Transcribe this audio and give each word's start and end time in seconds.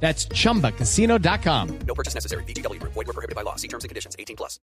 That's 0.00 0.28
chumbacasino.com. 0.28 1.68
No 1.86 1.94
purchase 1.94 2.14
necessary. 2.14 2.44
BGW. 2.44 2.80
Void 2.82 2.94
were 2.94 3.12
prohibited 3.12 3.34
by 3.34 3.42
law. 3.42 3.56
See 3.56 3.68
terms 3.68 3.84
and 3.84 3.90
conditions. 3.90 4.14
18 4.16 4.36
plus. 4.36 4.60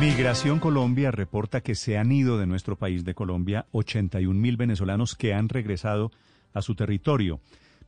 Migración 0.00 0.58
Colombia 0.58 1.12
reporta 1.12 1.60
que 1.60 1.76
se 1.76 1.96
han 1.96 2.10
ido 2.10 2.36
de 2.36 2.46
nuestro 2.46 2.76
país 2.76 3.04
de 3.04 3.14
Colombia 3.14 3.66
81 3.70 4.36
mil 4.36 4.56
venezolanos 4.56 5.14
que 5.14 5.32
han 5.32 5.48
regresado 5.48 6.10
a 6.52 6.60
su 6.60 6.74
territorio. 6.74 7.40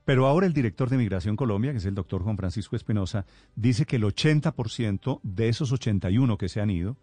Pero 0.05 0.27
ahora 0.27 0.47
el 0.47 0.53
director 0.53 0.91
de 0.91 0.99
Migración 0.99 1.35
Colombia, 1.35 1.73
que 1.73 1.79
es 1.79 1.87
el 1.87 1.95
doctor 1.95 2.23
Juan 2.23 2.37
Francisco 2.37 2.77
Espinosa, 2.77 3.27
dice 3.57 3.85
que 3.85 3.97
el 3.97 4.05
80% 4.05 5.21
de 5.23 5.49
esos 5.49 5.73
81 5.73 6.39
que 6.39 6.49
se 6.49 6.61
han 6.61 6.71
ido, 6.71 6.97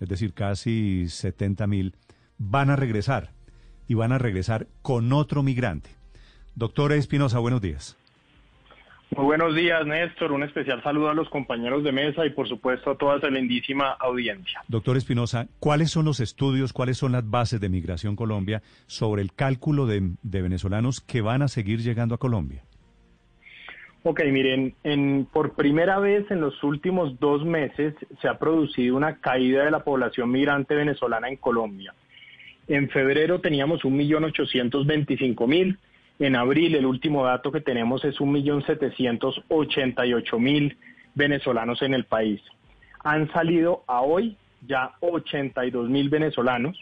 es 0.00 0.08
decir, 0.08 0.32
casi 0.32 1.08
70 1.08 1.66
mil, 1.66 1.94
van 2.38 2.70
a 2.70 2.76
regresar 2.76 3.32
y 3.86 3.94
van 3.94 4.12
a 4.12 4.18
regresar 4.18 4.66
con 4.82 5.12
otro 5.12 5.42
migrante. 5.42 5.90
Doctora 6.54 6.96
Espinosa, 6.96 7.38
buenos 7.38 7.60
días. 7.60 7.96
Muy 9.16 9.24
buenos 9.24 9.56
días, 9.56 9.84
Néstor. 9.86 10.30
Un 10.30 10.44
especial 10.44 10.82
saludo 10.82 11.10
a 11.10 11.14
los 11.14 11.28
compañeros 11.28 11.82
de 11.82 11.90
mesa 11.90 12.24
y, 12.24 12.30
por 12.30 12.48
supuesto, 12.48 12.92
a 12.92 12.96
toda 12.96 13.18
esa 13.18 13.28
lindísima 13.28 13.90
audiencia. 13.98 14.62
Doctor 14.68 14.96
Espinosa, 14.96 15.48
¿cuáles 15.58 15.90
son 15.90 16.04
los 16.04 16.20
estudios, 16.20 16.72
cuáles 16.72 16.98
son 16.98 17.12
las 17.12 17.28
bases 17.28 17.60
de 17.60 17.68
Migración 17.68 18.14
Colombia 18.14 18.62
sobre 18.86 19.22
el 19.22 19.32
cálculo 19.32 19.86
de, 19.86 20.12
de 20.22 20.42
venezolanos 20.42 21.00
que 21.00 21.22
van 21.22 21.42
a 21.42 21.48
seguir 21.48 21.80
llegando 21.80 22.14
a 22.14 22.18
Colombia? 22.18 22.62
Ok, 24.02 24.22
miren, 24.30 24.74
en, 24.82 25.26
por 25.30 25.52
primera 25.54 25.98
vez 25.98 26.30
en 26.30 26.40
los 26.40 26.62
últimos 26.62 27.20
dos 27.20 27.44
meses 27.44 27.94
se 28.22 28.28
ha 28.28 28.38
producido 28.38 28.96
una 28.96 29.16
caída 29.16 29.64
de 29.64 29.70
la 29.70 29.84
población 29.84 30.30
migrante 30.30 30.74
venezolana 30.74 31.28
en 31.28 31.36
Colombia. 31.36 31.94
En 32.66 32.88
febrero 32.88 33.40
teníamos 33.40 33.82
1.825.000. 33.82 35.76
En 36.20 36.36
abril, 36.36 36.74
el 36.76 36.84
último 36.86 37.24
dato 37.24 37.50
que 37.50 37.60
tenemos 37.62 38.04
es 38.04 38.20
1.788.000 38.20 40.76
venezolanos 41.14 41.80
en 41.82 41.94
el 41.94 42.04
país. 42.04 42.40
Han 43.02 43.32
salido 43.32 43.82
a 43.86 44.02
hoy 44.02 44.36
ya 44.66 44.90
82.000 45.00 46.10
venezolanos 46.10 46.78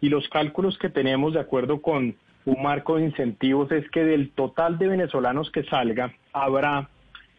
y 0.00 0.08
los 0.08 0.26
cálculos 0.30 0.78
que 0.78 0.88
tenemos 0.88 1.34
de 1.34 1.40
acuerdo 1.40 1.82
con 1.82 2.14
un 2.46 2.62
marco 2.62 2.96
de 2.96 3.04
incentivos 3.04 3.70
es 3.72 3.86
que 3.90 4.04
del 4.04 4.30
total 4.30 4.78
de 4.78 4.88
venezolanos 4.88 5.50
que 5.50 5.64
salga 5.64 6.14
habrá 6.32 6.88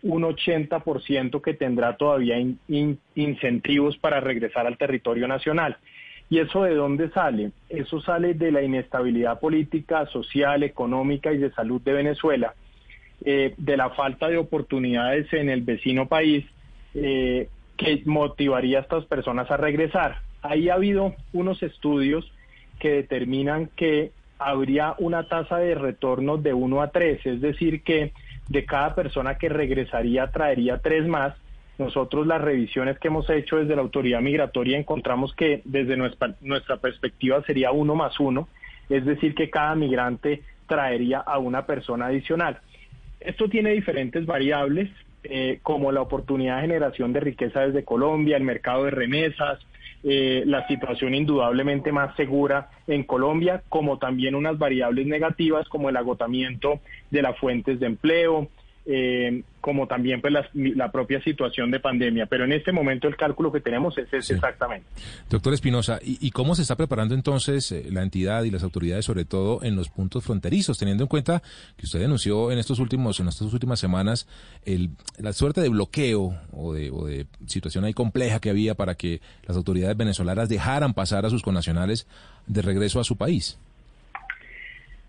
un 0.03 0.22
80% 0.23 1.42
que 1.42 1.55
tendrá 1.55 1.97
todavía 1.97 2.38
in- 2.39 2.59
in- 2.67 3.00
incentivos 3.16 3.97
para 3.97 4.20
regresar 4.20 4.67
al 4.67 4.77
territorio 4.77 5.27
nacional. 5.27 5.77
¿Y 6.30 6.39
eso 6.39 6.63
de 6.63 6.75
dónde 6.75 7.09
sale? 7.09 7.52
Eso 7.69 8.02
sale 8.02 8.35
de 8.35 8.52
la 8.52 8.61
inestabilidad 8.61 9.39
política, 9.39 10.05
social, 10.08 10.63
económica 10.63 11.33
y 11.33 11.38
de 11.38 11.52
salud 11.52 11.81
de 11.81 11.94
Venezuela, 11.94 12.53
eh, 13.25 13.55
de 13.58 13.77
la 13.77 13.89
falta 13.91 14.27
de 14.27 14.38
oportunidades 14.38 15.31
en 15.33 15.49
el 15.49 15.61
vecino 15.61 16.08
país 16.08 16.45
eh, 16.94 17.49
que 17.77 18.03
motivaría 18.05 18.80
a 18.80 18.81
estas 18.81 19.05
personas 19.05 19.49
a 19.49 19.58
regresar. 19.58 20.21
Ahí 20.41 20.69
ha 20.69 20.75
habido 20.75 21.16
unos 21.33 21.63
estudios 21.63 22.31
que 22.80 22.91
determinan 22.91 23.69
que 23.75 24.11
habría 24.38 24.95
una 24.99 25.27
tasa 25.27 25.58
de 25.58 25.75
retorno 25.75 26.37
de 26.37 26.53
1 26.53 26.82
a 26.82 26.92
3, 26.92 27.26
es 27.26 27.42
decir, 27.42 27.83
que 27.83 28.14
de 28.48 28.65
cada 28.65 28.95
persona 28.95 29.37
que 29.37 29.49
regresaría 29.49 30.32
traería 30.32 30.77
tres 30.80 31.08
más 31.08 31.36
nosotros 31.79 32.27
las 32.27 32.41
revisiones 32.41 32.99
que 32.99 33.07
hemos 33.07 33.29
hecho 33.29 33.57
desde 33.57 33.75
la 33.75 33.81
autoridad 33.81 34.21
migratoria 34.21 34.77
encontramos 34.77 35.33
que 35.33 35.61
desde 35.63 35.95
nuestra, 35.95 36.77
perspectiva 36.77 37.41
sería 37.43 37.71
uno 37.71 37.95
más 37.95 38.19
uno, 38.19 38.49
es 38.89 39.05
decir, 39.05 39.33
que 39.33 39.49
cada 39.49 39.75
migrante 39.75 40.41
traería 40.67 41.19
a 41.19 41.39
una 41.39 41.65
persona 41.65 42.07
adicional. 42.07 42.59
Esto 43.21 43.49
tiene 43.49 43.71
diferentes 43.71 44.25
variables, 44.25 44.89
eh, 45.23 45.59
como 45.63 45.91
la 45.91 46.01
oportunidad 46.01 46.57
de 46.57 46.61
generación 46.61 47.13
de 47.13 47.21
riqueza 47.21 47.61
desde 47.61 47.85
Colombia, 47.85 48.37
el 48.37 48.43
mercado 48.43 48.83
de 48.83 48.91
remesas, 48.91 49.59
eh, 50.03 50.43
la 50.45 50.67
situación 50.67 51.15
indudablemente 51.15 51.91
más 51.91 52.15
segura 52.15 52.69
en 52.87 53.03
Colombia, 53.03 53.63
como 53.69 53.99
también 53.99 54.35
unas 54.35 54.57
variables 54.57 55.07
negativas 55.07 55.67
como 55.69 55.89
el 55.89 55.97
agotamiento 55.97 56.79
de 57.09 57.21
las 57.21 57.37
fuentes 57.37 57.79
de 57.79 57.85
empleo, 57.85 58.49
eh, 58.85 59.43
como 59.61 59.87
también 59.87 60.21
pues 60.21 60.33
la, 60.33 60.49
la, 60.53 60.92
propia 60.92 61.21
situación 61.21 61.71
de 61.71 61.80
pandemia. 61.80 62.25
Pero 62.25 62.45
en 62.45 62.53
este 62.53 62.71
momento 62.71 63.08
el 63.08 63.15
cálculo 63.15 63.52
que 63.52 63.59
tenemos 63.59 63.97
es 63.97 64.08
ese 64.08 64.21
sí. 64.21 64.33
exactamente. 64.33 64.87
Doctor 65.30 65.53
Espinosa, 65.53 65.99
¿y, 66.03 66.17
¿y, 66.25 66.31
cómo 66.31 66.55
se 66.55 66.61
está 66.61 66.75
preparando 66.75 67.15
entonces 67.15 67.71
eh, 67.71 67.87
la 67.92 68.02
entidad 68.02 68.43
y 68.43 68.52
las 68.52 68.64
autoridades, 68.64 69.05
sobre 69.05 69.25
todo 69.25 69.64
en 69.64 69.75
los 69.75 69.89
puntos 69.89 70.23
fronterizos, 70.23 70.77
teniendo 70.77 71.03
en 71.03 71.08
cuenta 71.08 71.42
que 71.77 71.86
usted 71.86 71.99
denunció 71.99 72.52
en 72.52 72.59
estos 72.59 72.80
últimos, 72.80 73.20
en 73.20 73.27
estas 73.27 73.53
últimas 73.53 73.80
semanas, 73.80 74.27
el, 74.65 74.92
la 75.17 75.33
suerte 75.33 75.61
de 75.61 75.70
bloqueo 75.70 76.36
o 76.52 76.73
de, 76.73 76.89
o 76.91 77.05
de 77.05 77.27
situación 77.45 77.83
ahí 77.83 77.93
compleja 77.93 78.39
que 78.39 78.49
había 78.49 78.76
para 78.76 78.95
que 78.95 79.21
las 79.45 79.58
autoridades 79.58 79.97
venezolanas 79.97 80.49
dejaran 80.49 80.93
pasar 80.93 81.26
a 81.26 81.30
sus 81.30 81.43
connacionales 81.43 82.08
de 82.47 82.61
regreso 82.61 82.99
a 82.99 83.03
su 83.03 83.17
país? 83.17 83.59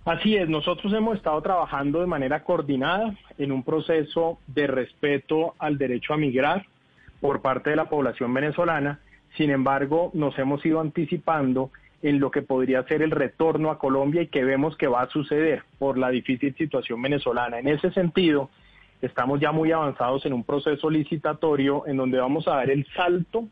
Así 0.04 0.34
es, 0.34 0.48
nosotros 0.48 0.92
hemos 0.94 1.16
estado 1.16 1.42
trabajando 1.42 2.00
de 2.00 2.06
manera 2.06 2.42
coordinada 2.42 3.14
en 3.36 3.52
un 3.52 3.62
proceso 3.62 4.38
de 4.46 4.66
respeto 4.66 5.54
al 5.58 5.76
derecho 5.76 6.14
a 6.14 6.16
migrar 6.16 6.66
por 7.20 7.42
parte 7.42 7.70
de 7.70 7.76
la 7.76 7.90
población 7.90 8.32
venezolana. 8.32 9.00
Sin 9.36 9.50
embargo, 9.50 10.10
nos 10.14 10.38
hemos 10.38 10.64
ido 10.64 10.80
anticipando 10.80 11.70
en 12.02 12.18
lo 12.18 12.30
que 12.30 12.40
podría 12.40 12.82
ser 12.84 13.02
el 13.02 13.10
retorno 13.10 13.70
a 13.70 13.78
Colombia 13.78 14.22
y 14.22 14.28
que 14.28 14.42
vemos 14.42 14.74
que 14.78 14.86
va 14.86 15.02
a 15.02 15.10
suceder 15.10 15.64
por 15.78 15.98
la 15.98 16.08
difícil 16.08 16.54
situación 16.56 17.02
venezolana. 17.02 17.58
En 17.58 17.68
ese 17.68 17.90
sentido, 17.90 18.48
estamos 19.02 19.38
ya 19.38 19.52
muy 19.52 19.70
avanzados 19.70 20.24
en 20.24 20.32
un 20.32 20.44
proceso 20.44 20.88
licitatorio 20.88 21.86
en 21.86 21.98
donde 21.98 22.18
vamos 22.18 22.48
a 22.48 22.52
dar 22.52 22.70
el 22.70 22.86
salto 22.96 23.48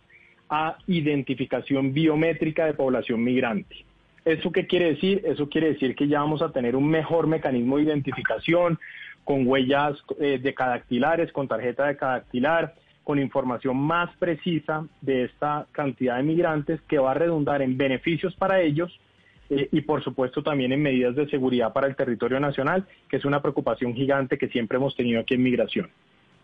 a 0.49 0.79
identificación 0.87 1.93
biométrica 1.93 2.65
de 2.65 2.73
población 2.73 3.23
migrante. 3.23 3.88
¿Eso 4.29 4.53
qué 4.53 4.67
quiere 4.67 4.91
decir? 4.91 5.23
Eso 5.25 5.49
quiere 5.49 5.69
decir 5.73 5.97
que 5.97 6.07
ya 6.07 6.21
vamos 6.21 6.43
a 6.43 6.53
tener 6.53 6.77
un 6.77 6.87
mejor 6.87 7.27
mecanismo 7.27 7.79
de 7.79 7.85
identificación 7.85 8.79
con 9.25 9.47
huellas 9.47 9.97
eh, 10.21 10.39
decadactilares, 10.43 11.33
con 11.33 11.49
tarjeta 11.49 11.87
decadactilar, 11.87 12.75
con 13.05 13.19
información 13.19 13.79
más 13.79 14.15
precisa 14.19 14.87
de 15.01 15.25
esta 15.25 15.67
cantidad 15.73 16.19
de 16.19 16.25
migrantes 16.25 16.79
que 16.83 16.99
va 16.99 17.13
a 17.13 17.15
redundar 17.15 17.63
en 17.63 17.79
beneficios 17.79 18.35
para 18.35 18.61
ellos 18.61 19.01
eh, 19.49 19.71
y 19.73 19.81
por 19.81 20.05
supuesto 20.05 20.43
también 20.43 20.73
en 20.73 20.83
medidas 20.83 21.17
de 21.17 21.27
seguridad 21.31 21.73
para 21.73 21.87
el 21.87 21.97
territorio 21.97 22.39
nacional, 22.39 22.87
que 23.09 23.17
es 23.17 23.25
una 23.25 23.41
preocupación 23.41 23.95
gigante 23.95 24.37
que 24.37 24.49
siempre 24.49 24.77
hemos 24.77 24.95
tenido 24.95 25.21
aquí 25.21 25.35
en 25.35 25.43
migración. 25.43 25.89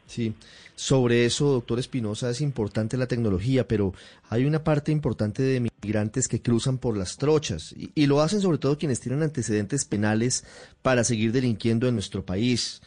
Sí, 0.06 0.34
sobre 0.74 1.24
eso, 1.24 1.52
doctor 1.52 1.78
Espinosa, 1.78 2.30
es 2.30 2.40
importante 2.40 2.96
la 2.96 3.06
tecnología, 3.06 3.68
pero 3.68 3.92
hay 4.30 4.44
una 4.44 4.64
parte 4.64 4.90
importante 4.90 5.42
de 5.42 5.60
migrantes 5.84 6.28
que 6.28 6.40
cruzan 6.40 6.78
por 6.78 6.96
las 6.96 7.18
trochas 7.18 7.74
y, 7.76 8.06
lo 8.06 8.20
hacen 8.20 8.40
sobre 8.40 8.58
todo 8.58 8.78
quienes 8.78 9.00
tienen 9.00 9.22
antecedentes 9.22 9.84
penales 9.84 10.44
para 10.82 11.04
seguir 11.04 11.32
delinquiendo 11.32 11.86
en 11.88 11.94
nuestro 11.94 12.24
país. 12.24 12.80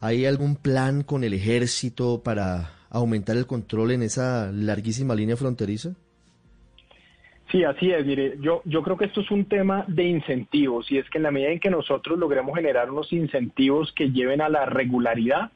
¿Hay 0.00 0.24
algún 0.24 0.56
plan 0.56 1.02
con 1.02 1.24
el 1.24 1.34
ejército 1.34 2.22
para 2.22 2.70
aumentar 2.90 3.36
el 3.36 3.46
control 3.46 3.92
en 3.92 4.02
esa 4.02 4.52
larguísima 4.52 5.14
línea 5.14 5.36
fronteriza? 5.36 5.94
Sí, 7.50 7.64
así 7.64 7.90
es. 7.90 8.06
Yo, 8.40 8.62
yo 8.64 8.82
creo 8.82 8.96
que 8.96 9.06
esto 9.06 9.20
es 9.20 9.30
un 9.30 9.46
tema 9.46 9.84
de 9.88 10.04
incentivos 10.04 10.90
y 10.90 10.98
es 10.98 11.08
que 11.10 11.18
en 11.18 11.24
la 11.24 11.30
medida 11.30 11.50
en 11.50 11.60
que 11.60 11.70
nosotros 11.70 12.18
logremos 12.18 12.54
generar 12.54 12.90
unos 12.90 13.12
incentivos 13.12 13.92
que 13.92 14.10
lleven 14.10 14.40
a 14.40 14.48
la 14.48 14.64
regularidad, 14.64 15.50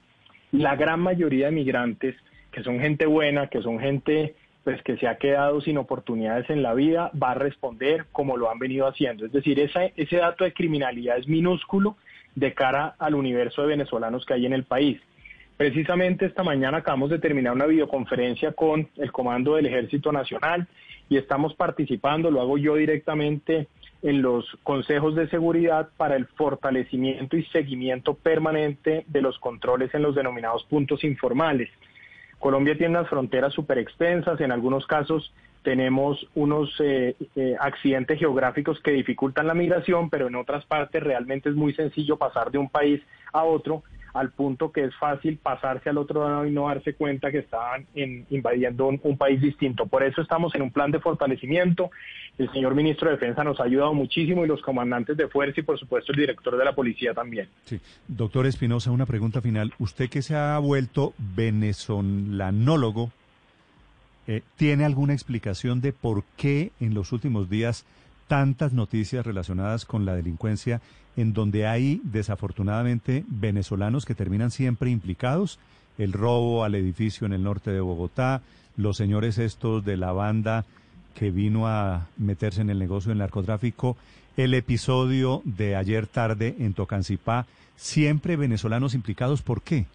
la 0.53 0.77
gran 0.77 1.01
mayoría 1.01 1.47
de 1.47 1.53
migrantes, 1.53 2.17
que 2.53 2.62
son 2.62 2.81
gente 2.81 3.07
buena, 3.07 3.49
que 3.49 3.62
son 3.62 3.79
gente 3.79 4.35
pues 4.67 4.83
que 4.83 4.97
se 4.97 5.07
ha 5.07 5.15
quedado 5.15 5.61
sin 5.61 5.79
oportunidades 5.79 6.51
en 6.51 6.61
la 6.61 6.75
vida, 6.75 7.13
va 7.23 7.31
a 7.31 7.35
responder 7.35 8.07
como 8.11 8.37
lo 8.37 8.51
han 8.51 8.59
venido 8.59 8.89
haciendo. 8.89 9.25
Es 9.25 9.31
decir, 9.31 9.61
ese 9.61 10.17
dato 10.17 10.43
de 10.43 10.53
criminalidad 10.53 11.19
es 11.19 11.29
minúsculo 11.29 11.97
de 12.35 12.53
cara 12.53 12.97
al 12.99 13.15
universo 13.15 13.63
de 13.63 13.69
venezolanos 13.69 14.27
que 14.27 14.35
hay 14.35 14.45
en 14.45 14.53
el 14.53 14.65
país. 14.65 15.01
Precisamente 15.57 16.27
esta 16.27 16.43
mañana 16.43 16.79
acabamos 16.79 17.11
de 17.11 17.21
terminar 17.21 17.53
una 17.53 17.67
videoconferencia 17.67 18.55
con 18.55 18.89
el 18.97 19.13
Comando 19.13 19.55
del 19.55 19.67
Ejército 19.67 20.11
Nacional 20.11 20.67
y 21.09 21.17
estamos 21.17 21.55
participando, 21.55 22.33
lo 22.33 22.41
hago 22.41 22.59
yo 22.59 22.75
directamente 22.75 23.69
en 24.03 24.21
los 24.21 24.45
consejos 24.65 25.15
de 25.15 25.29
seguridad 25.29 25.91
para 25.97 26.17
el 26.17 26.27
fortalecimiento 26.27 27.37
y 27.37 27.45
seguimiento 27.45 28.15
permanente 28.15 29.05
de 29.07 29.23
los 29.23 29.39
controles 29.39 29.95
en 29.95 30.03
los 30.03 30.17
denominados 30.17 30.65
puntos 30.65 31.05
informales. 31.05 31.71
Colombia 32.38 32.77
tiene 32.77 32.99
unas 32.99 33.09
fronteras 33.09 33.53
súper 33.55 33.79
extensas, 33.79 34.41
en 34.41 34.53
algunos 34.53 34.87
casos 34.87 35.33
tenemos 35.62 36.25
unos 36.37 36.73
eh, 36.79 37.17
eh, 37.35 37.56
accidentes 37.59 38.21
geográficos 38.21 38.81
que 38.83 38.93
dificultan 38.93 39.49
la 39.49 39.55
migración, 39.55 40.11
pero 40.11 40.29
en 40.29 40.37
otras 40.37 40.65
partes 40.65 41.03
realmente 41.03 41.49
es 41.49 41.56
muy 41.56 41.75
sencillo 41.75 42.17
pasar 42.17 42.53
de 42.53 42.59
un 42.59 42.69
país 42.69 43.03
a 43.33 43.43
otro 43.43 43.83
al 44.17 44.31
punto 44.31 44.73
que 44.73 44.85
es 44.85 44.95
fácil 44.97 45.39
pasarse 45.39 45.91
al 45.91 45.99
otro 45.99 46.27
lado 46.29 46.47
y 46.47 46.51
no 46.51 46.69
darse 46.69 46.95
cuenta 46.95 47.31
que 47.31 47.39
estaban 47.39 47.87
invadiendo 47.95 48.87
un, 48.87 49.17
país 49.17 49.41
distinto. 49.41 49.87
Por 49.87 50.03
eso 50.03 50.23
estamos 50.23 50.55
en 50.55 50.63
un 50.63 50.71
plan 50.71 50.91
de 50.91 51.01
fortalecimiento. 51.01 51.91
El 52.39 52.51
señor 52.53 52.75
ministro 52.75 53.09
de 53.09 53.17
Defensa 53.17 53.45
nos 53.45 53.61
ha 53.61 53.65
ayudado 53.65 53.93
muchísimo 53.95 54.45
y 54.45 54.49
los 54.49 54.63
comandantes 54.63 55.17
de 55.17 55.29
fuerza 55.29 55.61
y 55.61 55.63
por 55.63 55.79
supuesto 55.79 56.13
el 56.13 56.19
director 56.19 56.57
de 56.57 56.65
la 56.65 56.75
policía 56.75 57.13
también. 57.15 57.49
Sí. 57.65 57.79
Doctor 58.09 58.47
Espinosa, 58.47 58.91
una 58.91 59.07
pregunta 59.07 59.41
final. 59.41 59.73
Usted 59.79 60.09
que 60.09 60.23
se 60.23 60.35
ha 60.35 60.59
vuelto 60.59 61.12
venezolanólogo, 61.19 63.11
eh, 64.27 64.43
¿tiene 64.57 64.85
alguna 64.85 65.12
explicación 65.12 65.81
de 65.81 65.93
por 65.93 66.25
qué 66.37 66.73
en 66.81 66.95
los 66.95 67.12
últimos 67.12 67.49
días 67.51 67.87
tantas 68.28 68.73
noticias 68.73 69.25
relacionadas 69.25 69.84
con 69.84 70.05
la 70.05 70.14
delincuencia 70.14 70.81
en 71.17 71.32
donde 71.32 71.67
hay 71.67 72.00
desafortunadamente 72.05 73.25
venezolanos 73.26 74.05
que 74.05 74.14
terminan 74.14 74.50
siempre 74.50 74.90
implicados, 74.90 75.58
el 75.99 76.12
robo 76.12 76.64
al 76.64 76.75
edificio 76.75 77.26
en 77.26 77.32
el 77.32 77.43
norte 77.43 77.70
de 77.70 77.81
Bogotá, 77.81 78.43
los 78.76 78.96
señores 78.96 79.38
estos 79.38 79.84
de 79.84 79.96
la 79.96 80.12
banda 80.12 80.64
que 81.14 81.31
vino 81.31 81.67
a 81.67 82.08
meterse 82.19 82.61
en 82.61 82.69
el 82.69 82.78
negocio 82.78 83.08
del 83.08 83.19
narcotráfico, 83.19 83.96
el 84.37 84.52
episodio 84.52 85.40
de 85.44 85.76
ayer 85.76 86.06
tarde 86.06 86.55
en 86.58 86.75
Tocancipá, 86.75 87.46
siempre 87.76 88.37
venezolanos 88.37 88.94
implicados, 88.94 89.40
¿por 89.40 89.62
qué? 89.62 89.87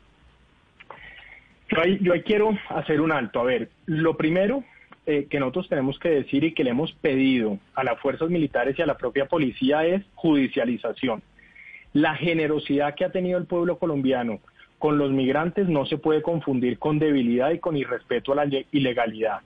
Yo 1.70 1.80
ahí, 1.80 2.00
yo 2.02 2.14
ahí 2.14 2.24
quiero 2.24 2.50
hacer 2.70 3.00
un 3.00 3.12
alto. 3.12 3.40
A 3.40 3.44
ver, 3.44 3.70
lo 3.86 4.18
primero 4.18 4.64
eh, 5.12 5.28
que 5.30 5.40
nosotros 5.42 5.68
tenemos 5.68 6.00
que 6.00 6.10
decir 6.10 6.46
y 6.46 6.54
que 6.54 6.64
le 6.64 6.70
hemos 6.70 6.94
pedido 6.94 7.58
a 7.76 7.84
las 7.84 8.00
fuerzas 8.00 8.30
militares 8.30 8.80
y 8.80 8.82
a 8.82 8.86
la 8.86 8.96
propia 8.96 9.26
policía 9.26 9.86
es 9.86 10.04
judicialización. 10.16 11.22
La 11.92 12.16
generosidad 12.16 12.96
que 12.96 13.04
ha 13.04 13.12
tenido 13.12 13.38
el 13.38 13.46
pueblo 13.46 13.78
colombiano 13.78 14.40
con 14.80 14.98
los 14.98 15.12
migrantes 15.12 15.68
no 15.68 15.86
se 15.86 15.98
puede 15.98 16.22
confundir 16.22 16.80
con 16.80 16.98
debilidad 16.98 17.52
y 17.52 17.60
con 17.60 17.76
irrespeto 17.76 18.32
a 18.32 18.46
la 18.46 18.64
ilegalidad. 18.72 19.42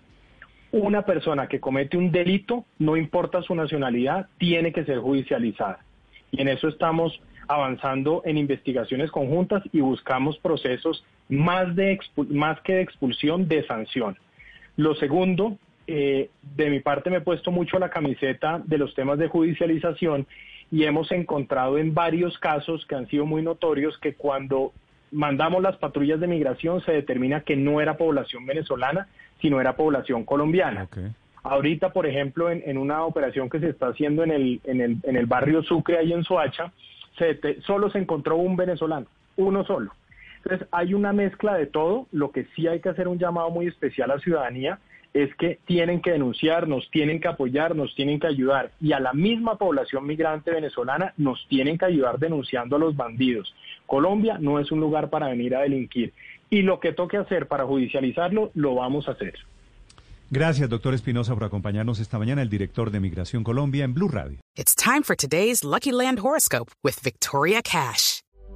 Una 0.71 1.01
persona 1.01 1.47
que 1.47 1.59
comete 1.59 1.97
un 1.97 2.11
delito, 2.11 2.65
no 2.77 2.95
importa 2.95 3.41
su 3.41 3.55
nacionalidad, 3.55 4.27
tiene 4.37 4.71
que 4.71 4.85
ser 4.85 4.99
judicializada. 4.99 5.79
Y 6.29 6.41
en 6.41 6.49
eso 6.49 6.67
estamos 6.67 7.19
avanzando 7.47 8.21
en 8.25 8.37
investigaciones 8.37 9.09
conjuntas 9.09 9.63
y 9.71 9.79
buscamos 9.79 10.37
procesos 10.37 11.03
más, 11.27 11.75
de 11.75 11.97
más 12.29 12.61
que 12.61 12.75
de 12.75 12.81
expulsión, 12.81 13.47
de 13.47 13.65
sanción. 13.65 14.17
Lo 14.77 14.95
segundo, 14.95 15.57
eh, 15.87 16.29
de 16.55 16.69
mi 16.69 16.79
parte 16.79 17.09
me 17.09 17.17
he 17.17 17.21
puesto 17.21 17.51
mucho 17.51 17.79
la 17.79 17.89
camiseta 17.89 18.61
de 18.65 18.77
los 18.77 18.93
temas 18.95 19.17
de 19.19 19.27
judicialización 19.27 20.27
y 20.71 20.83
hemos 20.83 21.11
encontrado 21.11 21.77
en 21.77 21.93
varios 21.93 22.37
casos 22.39 22.85
que 22.85 22.95
han 22.95 23.07
sido 23.07 23.25
muy 23.25 23.41
notorios 23.41 23.97
que 23.99 24.15
cuando 24.15 24.73
mandamos 25.11 25.61
las 25.61 25.77
patrullas 25.77 26.19
de 26.19 26.27
migración 26.27 26.81
se 26.81 26.91
determina 26.91 27.41
que 27.41 27.55
no 27.55 27.81
era 27.81 27.97
población 27.97 28.45
venezolana, 28.45 29.07
sino 29.41 29.61
era 29.61 29.75
población 29.75 30.25
colombiana. 30.25 30.87
Ahorita, 31.43 31.93
por 31.93 32.07
ejemplo, 32.07 32.49
en, 32.49 32.77
una 32.77 33.05
operación 33.05 33.49
que 33.49 33.59
se 33.59 33.69
está 33.69 33.89
haciendo 33.89 34.23
en 34.23 34.31
el, 34.31 34.61
en 34.63 34.81
el, 34.81 34.97
en 35.03 35.15
el 35.15 35.27
barrio 35.27 35.61
Sucre, 35.61 35.99
ahí 35.99 36.11
en 36.11 36.23
Soacha, 36.23 36.71
se, 37.17 37.61
solo 37.61 37.89
se 37.91 37.99
encontró 37.99 38.37
un 38.37 38.55
venezolano, 38.55 39.05
uno 39.37 39.63
solo. 39.63 39.91
Entonces, 40.45 40.67
hay 40.71 40.93
una 40.93 41.11
mezcla 41.11 41.55
de 41.55 41.65
todo. 41.65 42.07
Lo 42.11 42.31
que 42.31 42.45
sí 42.55 42.67
hay 42.67 42.79
que 42.79 42.89
hacer 42.89 43.07
un 43.07 43.17
llamado 43.17 43.49
muy 43.49 43.67
especial 43.67 44.11
a 44.11 44.15
la 44.15 44.21
ciudadanía 44.21 44.79
es 45.13 45.33
que 45.37 45.59
tienen 45.65 46.01
que 46.01 46.11
denunciarnos, 46.11 46.87
tienen 46.91 47.19
que 47.19 47.27
apoyarnos, 47.27 47.95
tienen 47.95 48.19
que 48.19 48.27
ayudar. 48.27 48.71
Y 48.79 48.91
a 48.91 48.99
la 48.99 49.13
misma 49.13 49.57
población 49.57 50.05
migrante 50.05 50.51
venezolana 50.51 51.13
nos 51.17 51.47
tienen 51.47 51.77
que 51.77 51.85
ayudar 51.85 52.19
denunciando 52.19 52.75
a 52.75 52.79
los 52.79 52.95
bandidos. 52.95 53.55
Colombia 53.87 54.37
no 54.39 54.59
es 54.59 54.71
un 54.71 54.81
lugar 54.81 55.09
para 55.09 55.29
venir 55.29 55.55
a 55.55 55.61
delinquir. 55.61 56.13
Y 56.49 56.61
lo 56.61 56.79
que 56.79 56.91
toque 56.91 57.17
hacer 57.17 57.47
para 57.47 57.65
judicializarlo, 57.65 58.51
lo 58.53 58.75
vamos 58.75 59.07
a 59.07 59.11
hacer. 59.11 59.33
Gracias, 60.29 60.69
doctor 60.69 60.93
Espinosa, 60.93 61.33
por 61.33 61.45
acompañarnos 61.45 61.99
esta 61.99 62.19
mañana, 62.19 62.41
el 62.41 62.49
director 62.49 62.91
de 62.91 62.99
Migración 62.99 63.43
Colombia 63.43 63.83
en 63.85 63.93
Blue 63.93 64.09
Radio. 64.09 64.39
It's 64.55 64.75
time 64.75 65.01
for 65.01 65.15
today's 65.15 65.63
Lucky 65.63 65.91
Land 65.91 66.19
Horoscope 66.19 66.71
with 66.83 66.95
Victoria 67.01 67.61
Cash. 67.63 68.24